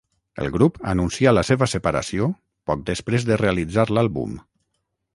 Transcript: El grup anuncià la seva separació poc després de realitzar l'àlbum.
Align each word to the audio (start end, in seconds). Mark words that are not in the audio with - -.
El 0.45 0.47
grup 0.53 0.79
anuncià 0.93 1.33
la 1.35 1.43
seva 1.51 1.69
separació 1.75 2.31
poc 2.73 2.83
després 2.91 3.31
de 3.31 3.41
realitzar 3.45 3.89
l'àlbum. 3.95 4.39